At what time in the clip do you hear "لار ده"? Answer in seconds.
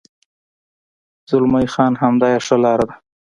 2.63-2.93